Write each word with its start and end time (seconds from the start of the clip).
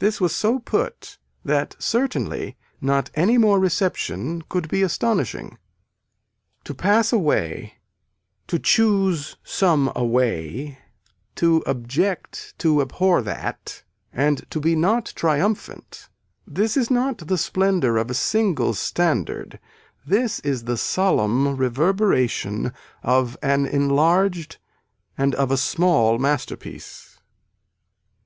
This 0.00 0.20
was 0.20 0.34
so 0.36 0.58
put 0.58 1.16
that 1.46 1.76
certainly 1.78 2.58
not 2.82 3.10
any 3.14 3.38
more 3.38 3.58
reception 3.58 4.42
could 4.50 4.68
be 4.68 4.82
astonishing. 4.82 5.56
To 6.64 6.74
pass 6.74 7.10
away, 7.10 7.78
to 8.48 8.58
choose 8.58 9.38
some 9.42 9.90
away, 9.96 10.76
to 11.36 11.62
object 11.64 12.52
to 12.58 12.82
abhor 12.82 13.22
that 13.22 13.82
and 14.12 14.44
to 14.50 14.60
be 14.60 14.76
not 14.76 15.10
triumphant 15.16 16.10
this 16.46 16.76
is 16.76 16.90
not 16.90 17.26
the 17.26 17.38
splendor 17.38 17.96
of 17.96 18.10
a 18.10 18.14
single 18.14 18.74
standard 18.74 19.58
this 20.06 20.38
is 20.40 20.64
the 20.64 20.76
solemn 20.76 21.56
reverberation 21.56 22.74
of 23.02 23.38
an 23.42 23.64
enlarged 23.64 24.58
and 25.16 25.34
of 25.36 25.50
a 25.50 25.56
small 25.56 26.18
masterpiece. 26.18 27.20